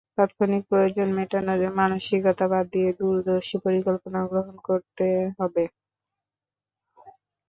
[0.17, 5.07] তাৎক্ষণিক প্রয়োজন মেটানোর মানসিকতা বাদ দিয়ে দূরদর্শী পরিকল্পনা গ্রহণ করতে
[5.37, 5.63] হবে।